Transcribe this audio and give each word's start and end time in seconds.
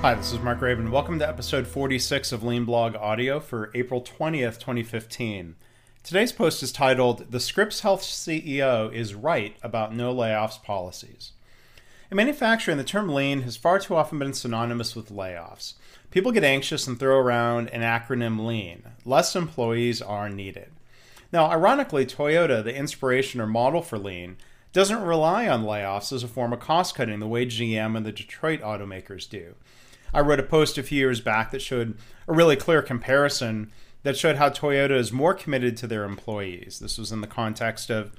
Hi, 0.00 0.14
this 0.14 0.32
is 0.32 0.38
Mark 0.38 0.60
Graban. 0.60 0.90
Welcome 0.90 1.18
to 1.18 1.28
episode 1.28 1.66
46 1.66 2.30
of 2.30 2.44
Lean 2.44 2.64
Blog 2.64 2.94
Audio 2.94 3.40
for 3.40 3.72
April 3.74 4.00
20th, 4.00 4.60
2015. 4.60 5.56
Today's 6.04 6.30
post 6.30 6.62
is 6.62 6.70
titled 6.70 7.32
The 7.32 7.40
Scripps 7.40 7.80
Health 7.80 8.02
CEO 8.02 8.92
is 8.92 9.16
Right 9.16 9.56
About 9.60 9.92
No 9.92 10.14
Layoffs 10.14 10.62
Policies. 10.62 11.32
In 12.12 12.16
manufacturing, 12.16 12.76
the 12.76 12.84
term 12.84 13.12
lean 13.12 13.42
has 13.42 13.56
far 13.56 13.80
too 13.80 13.96
often 13.96 14.20
been 14.20 14.34
synonymous 14.34 14.94
with 14.94 15.10
layoffs. 15.10 15.74
People 16.12 16.30
get 16.30 16.44
anxious 16.44 16.86
and 16.86 16.96
throw 16.96 17.18
around 17.18 17.68
an 17.70 17.82
acronym 17.82 18.46
lean. 18.46 18.84
Less 19.04 19.34
employees 19.34 20.00
are 20.00 20.28
needed. 20.28 20.70
Now, 21.32 21.50
ironically, 21.50 22.06
Toyota, 22.06 22.62
the 22.62 22.74
inspiration 22.74 23.40
or 23.40 23.48
model 23.48 23.82
for 23.82 23.98
lean, 23.98 24.36
doesn't 24.72 25.02
rely 25.02 25.48
on 25.48 25.64
layoffs 25.64 26.12
as 26.12 26.22
a 26.22 26.28
form 26.28 26.52
of 26.52 26.60
cost 26.60 26.94
cutting 26.94 27.18
the 27.18 27.26
way 27.26 27.46
GM 27.46 27.96
and 27.96 28.06
the 28.06 28.12
Detroit 28.12 28.60
automakers 28.60 29.28
do. 29.28 29.56
I 30.12 30.20
wrote 30.20 30.40
a 30.40 30.44
post 30.44 30.78
a 30.78 30.82
few 30.82 30.98
years 30.98 31.20
back 31.20 31.50
that 31.50 31.62
showed 31.62 31.96
a 32.26 32.32
really 32.32 32.56
clear 32.56 32.82
comparison 32.82 33.70
that 34.02 34.16
showed 34.16 34.36
how 34.36 34.48
Toyota 34.48 34.96
is 34.96 35.12
more 35.12 35.34
committed 35.34 35.76
to 35.78 35.86
their 35.86 36.04
employees. 36.04 36.78
This 36.78 36.98
was 36.98 37.12
in 37.12 37.20
the 37.20 37.26
context 37.26 37.90
of 37.90 38.12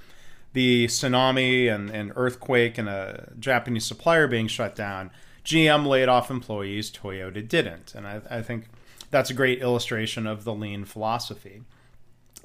the 0.53 0.87
tsunami 0.87 1.73
and, 1.73 1.89
and 1.89 2.11
earthquake 2.15 2.77
and 2.77 2.89
a 2.89 3.31
Japanese 3.39 3.85
supplier 3.85 4.27
being 4.27 4.47
shut 4.47 4.75
down. 4.75 5.11
GM 5.45 5.85
laid 5.85 6.09
off 6.09 6.29
employees, 6.29 6.91
Toyota 6.91 7.47
didn't. 7.47 7.95
And 7.95 8.05
I, 8.05 8.21
I 8.29 8.41
think 8.41 8.65
that's 9.09 9.29
a 9.29 9.33
great 9.33 9.61
illustration 9.61 10.27
of 10.27 10.43
the 10.43 10.53
lean 10.53 10.85
philosophy. 10.85 11.63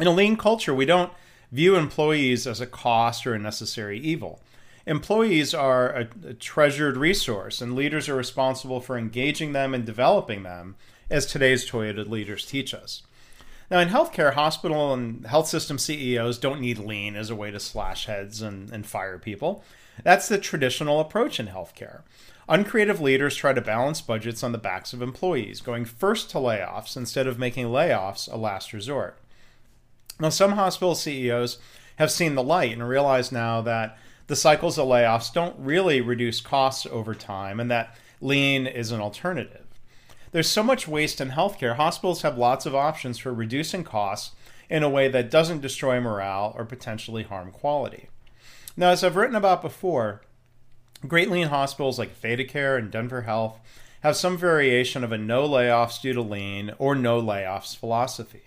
In 0.00 0.06
a 0.06 0.12
lean 0.12 0.36
culture, 0.36 0.74
we 0.74 0.86
don't 0.86 1.12
view 1.52 1.76
employees 1.76 2.46
as 2.46 2.60
a 2.60 2.66
cost 2.66 3.26
or 3.26 3.34
a 3.34 3.38
necessary 3.38 3.98
evil. 3.98 4.40
Employees 4.86 5.54
are 5.54 5.90
a, 5.90 6.08
a, 6.26 6.34
treasured 6.34 6.96
resource, 6.96 7.62
and 7.62 7.74
leaders 7.74 8.08
are 8.08 8.14
responsible 8.14 8.80
for 8.80 8.98
engaging 8.98 9.52
them 9.52 9.72
and 9.72 9.86
developing 9.86 10.42
them, 10.42 10.76
as 11.10 11.24
today's 11.24 11.68
Toyota 11.68 12.08
leaders 12.08 12.44
teach 12.44 12.74
us. 12.74 13.02
Now, 13.70 13.78
in 13.80 13.88
healthcare, 13.88 14.34
hospital 14.34 14.92
and 14.92 15.26
health 15.26 15.48
system 15.48 15.78
CEOs 15.78 16.38
don't 16.38 16.60
need 16.60 16.78
lean 16.78 17.16
as 17.16 17.30
a 17.30 17.34
way 17.34 17.50
to 17.50 17.58
slash 17.58 18.06
heads 18.06 18.42
and, 18.42 18.70
and 18.70 18.86
fire 18.86 19.18
people. 19.18 19.64
That's 20.02 20.28
the 20.28 20.38
traditional 20.38 21.00
approach 21.00 21.40
in 21.40 21.46
healthcare. 21.46 22.02
Uncreative 22.46 23.00
leaders 23.00 23.36
try 23.36 23.54
to 23.54 23.62
balance 23.62 24.02
budgets 24.02 24.42
on 24.42 24.52
the 24.52 24.58
backs 24.58 24.92
of 24.92 25.00
employees, 25.00 25.62
going 25.62 25.86
first 25.86 26.28
to 26.30 26.38
layoffs 26.38 26.94
instead 26.94 27.26
of 27.26 27.38
making 27.38 27.66
layoffs 27.66 28.30
a 28.30 28.36
last 28.36 28.74
resort. 28.74 29.18
Now, 30.20 30.28
some 30.28 30.52
hospital 30.52 30.94
CEOs 30.94 31.58
have 31.96 32.10
seen 32.10 32.34
the 32.34 32.42
light 32.42 32.72
and 32.72 32.86
realize 32.86 33.32
now 33.32 33.62
that 33.62 33.96
the 34.26 34.36
cycles 34.36 34.78
of 34.78 34.86
layoffs 34.86 35.32
don't 35.32 35.56
really 35.58 36.00
reduce 36.00 36.40
costs 36.40 36.86
over 36.86 37.14
time 37.14 37.60
and 37.60 37.70
that 37.70 37.96
lean 38.20 38.66
is 38.66 38.90
an 38.90 39.00
alternative. 39.00 39.66
There's 40.32 40.48
so 40.50 40.62
much 40.62 40.88
waste 40.88 41.20
in 41.20 41.30
healthcare, 41.30 41.76
hospitals 41.76 42.22
have 42.22 42.38
lots 42.38 42.66
of 42.66 42.74
options 42.74 43.18
for 43.18 43.32
reducing 43.32 43.84
costs 43.84 44.34
in 44.68 44.82
a 44.82 44.88
way 44.88 45.08
that 45.08 45.30
doesn't 45.30 45.60
destroy 45.60 46.00
morale 46.00 46.54
or 46.56 46.64
potentially 46.64 47.22
harm 47.22 47.52
quality. 47.52 48.08
Now, 48.76 48.88
as 48.88 49.04
I've 49.04 49.16
written 49.16 49.36
about 49.36 49.62
before, 49.62 50.22
great 51.06 51.30
lean 51.30 51.48
hospitals 51.48 51.98
like 51.98 52.20
ThedaCare 52.20 52.78
and 52.78 52.90
Denver 52.90 53.22
Health 53.22 53.60
have 54.00 54.16
some 54.16 54.36
variation 54.36 55.04
of 55.04 55.12
a 55.12 55.18
no 55.18 55.48
layoffs 55.48 56.00
due 56.00 56.12
to 56.12 56.20
lean 56.20 56.72
or 56.78 56.94
no 56.94 57.22
layoffs 57.22 57.76
philosophy. 57.76 58.42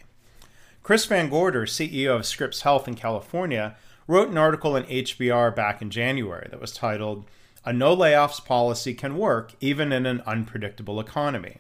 Chris 0.84 1.06
Van 1.06 1.30
Gorder, 1.30 1.66
CEO 1.66 2.16
of 2.16 2.26
Scripps 2.26 2.62
Health 2.62 2.88
in 2.88 2.96
California, 2.96 3.76
wrote 4.08 4.30
an 4.30 4.38
article 4.38 4.76
in 4.76 4.84
HBR 4.86 5.56
back 5.56 5.82
in 5.82 5.90
January 5.90 6.48
that 6.50 6.62
was 6.62 6.72
titled, 6.72 7.26
A 7.66 7.74
No 7.74 7.96
Layoffs 7.96 8.44
Policy 8.44 8.94
Can 8.94 9.18
Work 9.18 9.54
Even 9.60 9.92
in 9.92 10.06
an 10.06 10.22
Unpredictable 10.26 11.00
Economy. 11.00 11.58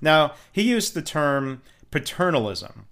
Now, 0.00 0.34
he 0.52 0.62
used 0.62 0.94
the 0.94 1.02
term 1.02 1.62
paternalism. 1.90 2.86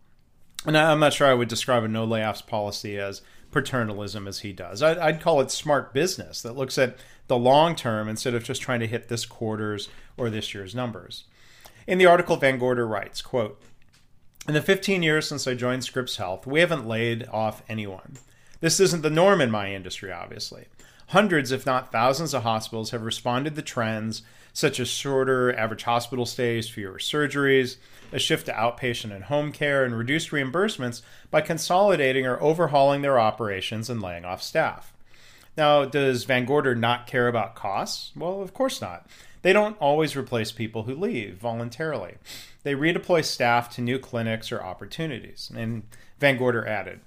And 0.65 0.77
I'm 0.77 0.99
not 0.99 1.13
sure 1.13 1.29
I 1.29 1.35
would 1.35 1.49
describe 1.49 1.85
a 1.85 1.89
no 1.89 2.07
layoffs 2.07 2.45
policy 2.45 2.99
as 2.99 3.23
paternalism 3.53 4.27
as 4.27 4.41
he 4.41 4.53
does. 4.53 4.83
I'd, 4.83 5.21
call 5.21 5.41
it 5.41 5.51
smart 5.51 5.95
business 5.95 6.43
that 6.43 6.57
looks 6.57 6.77
at 6.77 6.97
the 7.29 7.39
long 7.39 7.77
term 7.77 8.09
instead 8.09 8.35
of 8.35 8.43
just 8.43 8.63
trying 8.63 8.81
to 8.81 8.87
hit 8.87 9.09
this 9.09 9.25
quarter's 9.25 9.89
or 10.17 10.29
this 10.29 10.55
year's 10.55 10.75
numbers. 10.75 11.25
In 11.87 11.99
the 11.99 12.07
article, 12.07 12.37
Van 12.37 12.59
Gorder 12.59 12.87
writes, 12.87 13.23
quote, 13.23 13.63
in 14.49 14.55
the 14.55 14.63
15 14.63 15.03
years 15.03 15.29
since 15.29 15.47
I 15.47 15.55
joined 15.55 15.85
Scripps 15.85 16.17
Health, 16.17 16.47
we 16.47 16.61
haven't 16.61 16.87
laid 16.87 17.27
off 17.29 17.63
anyone. 17.69 18.17
This 18.61 18.81
isn't 18.81 19.03
the 19.03 19.11
norm 19.11 19.41
in 19.41 19.51
my 19.51 19.73
industry, 19.73 20.13
obviously. 20.13 20.67
Hundreds, 21.09 21.53
if 21.53 21.65
not 21.65 21.93
thousands, 21.93 22.35
of 22.35 22.43
hospitals 22.43 22.91
have 22.91 23.03
responded 23.03 23.55
to 23.55 23.63
trends 23.63 24.23
such 24.53 24.81
as 24.81 24.89
shorter 24.89 25.55
average 25.55 25.83
hospital 25.83 26.25
stays, 26.25 26.69
fewer 26.69 26.99
surgeries, 26.99 27.77
a 28.11 28.19
shift 28.19 28.47
to 28.47 28.53
outpatient 28.53 29.15
and 29.15 29.25
home 29.25 29.53
care, 29.53 29.85
and 29.85 29.97
reduced 29.97 30.31
reimbursements 30.31 31.03
by 31.31 31.43
consolidating 31.43 32.25
or 32.25 32.41
overhauling 32.41 33.03
their 33.03 33.21
operations 33.21 33.91
and 33.91 34.01
laying 34.01 34.25
off 34.25 34.43
staff. 34.43 34.95
Now, 35.59 35.85
does 35.85 36.25
Van 36.25 36.47
Gorder 36.47 36.75
not 36.75 37.07
care 37.07 37.29
about 37.29 37.55
costs? 37.55 38.13
Well, 38.17 38.41
of 38.41 38.55
course 38.55 38.81
not. 38.81 39.07
They 39.43 39.53
don't 39.53 39.79
always 39.79 40.17
replace 40.17 40.53
people 40.53 40.85
who 40.85 40.95
leave 40.95 41.37
voluntarily. 41.37 42.15
They 42.63 42.75
redeploy 42.75 43.25
staff 43.25 43.69
to 43.75 43.83
new 43.83 43.99
clinics 43.99 44.51
or 44.51 44.63
opportunities. 44.63 45.53
And 45.55 45.83
Van 46.19 46.37
Gorder 46.39 46.67
added, 46.67 47.01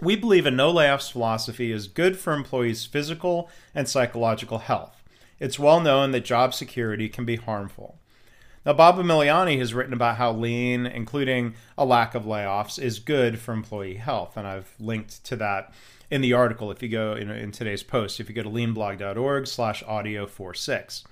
we 0.00 0.16
believe 0.16 0.46
a 0.46 0.50
no 0.50 0.72
layoffs 0.72 1.10
philosophy 1.10 1.72
is 1.72 1.86
good 1.86 2.18
for 2.18 2.32
employees' 2.32 2.84
physical 2.84 3.50
and 3.74 3.88
psychological 3.88 4.58
health. 4.58 5.02
It's 5.38 5.58
well 5.58 5.80
known 5.80 6.12
that 6.12 6.24
job 6.24 6.54
security 6.54 7.08
can 7.08 7.24
be 7.24 7.36
harmful. 7.36 7.98
Now, 8.64 8.72
Bob 8.72 8.96
Emiliani 8.96 9.58
has 9.58 9.74
written 9.74 9.92
about 9.92 10.16
how 10.16 10.32
lean, 10.32 10.86
including 10.86 11.54
a 11.76 11.84
lack 11.84 12.14
of 12.14 12.24
layoffs, 12.24 12.82
is 12.82 12.98
good 12.98 13.38
for 13.38 13.52
employee 13.52 13.96
health, 13.96 14.36
and 14.36 14.46
I've 14.46 14.74
linked 14.80 15.22
to 15.24 15.36
that 15.36 15.72
in 16.10 16.22
the 16.22 16.32
article 16.32 16.70
if 16.70 16.82
you 16.82 16.88
go 16.88 17.14
in, 17.14 17.28
in 17.30 17.52
today's 17.52 17.82
post. 17.82 18.20
If 18.20 18.28
you 18.28 18.34
go 18.34 18.42
to 18.42 18.48
leanblog.org 18.48 19.46
slash 19.46 19.82
audio 19.82 20.26
46. 20.26 21.04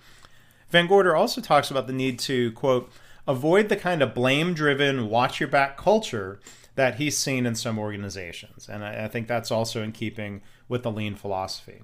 Van 0.71 0.87
Gorder 0.87 1.15
also 1.15 1.43
talks 1.43 1.71
about 1.71 1.87
the 1.87 1.93
need 1.93 2.19
to, 2.21 2.53
quote, 2.53 2.91
avoid 3.29 3.69
the 3.69 3.77
kind 3.77 4.03
of 4.03 4.15
blame 4.15 4.55
driven, 4.55 5.11
watch 5.11 5.39
your 5.39 5.49
back 5.49 5.77
culture 5.77 6.41
that 6.75 6.97
he's 6.97 7.17
seen 7.17 7.47
in 7.47 7.55
some 7.55 7.79
organizations. 7.79 8.69
And 8.69 8.85
I, 8.85 9.05
I 9.05 9.09
think 9.09 9.29
that's 9.29 9.51
also 9.51 9.83
in 9.83 9.93
keeping 9.93 10.43
with 10.69 10.83
the 10.83 10.91
lean 10.91 11.15
philosophy. 11.15 11.83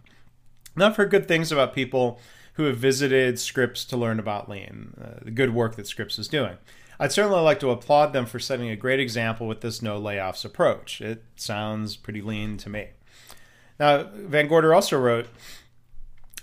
Now, 0.76 0.86
I've 0.86 0.96
heard 0.96 1.10
good 1.10 1.28
things 1.28 1.52
about 1.52 1.74
people 1.74 2.20
who 2.54 2.64
have 2.64 2.76
visited 2.76 3.38
Scripps 3.38 3.84
to 3.86 3.96
learn 3.96 4.18
about 4.18 4.48
lean, 4.48 4.94
uh, 5.00 5.24
the 5.24 5.30
good 5.30 5.54
work 5.54 5.76
that 5.76 5.86
Scripps 5.86 6.18
is 6.18 6.28
doing. 6.28 6.56
I'd 7.00 7.12
certainly 7.12 7.40
like 7.40 7.60
to 7.60 7.70
applaud 7.70 8.12
them 8.12 8.26
for 8.26 8.40
setting 8.40 8.70
a 8.70 8.76
great 8.76 8.98
example 8.98 9.46
with 9.46 9.60
this 9.60 9.82
no 9.82 10.00
layoffs 10.00 10.44
approach. 10.44 11.00
It 11.00 11.22
sounds 11.36 11.96
pretty 11.96 12.20
lean 12.20 12.56
to 12.58 12.68
me. 12.68 12.88
Now, 13.78 14.08
Van 14.12 14.48
Gorder 14.48 14.74
also 14.74 14.98
wrote, 14.98 15.28